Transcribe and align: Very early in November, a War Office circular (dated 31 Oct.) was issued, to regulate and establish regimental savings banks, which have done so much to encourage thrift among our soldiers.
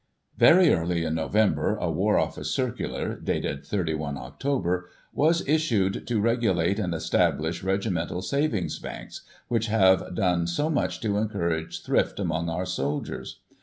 Very 0.35 0.73
early 0.73 1.03
in 1.03 1.13
November, 1.13 1.75
a 1.75 1.91
War 1.91 2.17
Office 2.17 2.49
circular 2.51 3.15
(dated 3.17 3.63
31 3.63 4.15
Oct.) 4.15 4.83
was 5.13 5.47
issued, 5.47 6.07
to 6.07 6.19
regulate 6.19 6.79
and 6.79 6.95
establish 6.95 7.61
regimental 7.61 8.23
savings 8.23 8.79
banks, 8.79 9.21
which 9.47 9.67
have 9.67 10.15
done 10.15 10.47
so 10.47 10.71
much 10.71 11.01
to 11.01 11.17
encourage 11.19 11.83
thrift 11.83 12.19
among 12.19 12.49
our 12.49 12.65
soldiers. 12.65 13.41